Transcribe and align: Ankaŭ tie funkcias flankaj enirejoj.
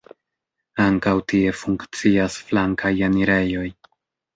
Ankaŭ 0.85 1.13
tie 1.33 1.53
funkcias 1.59 2.41
flankaj 2.51 2.97
enirejoj. 3.13 3.73